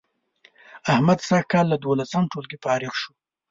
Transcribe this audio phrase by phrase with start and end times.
[0.91, 3.11] احمد سږ کال له دولسم ټولگي فارغ شو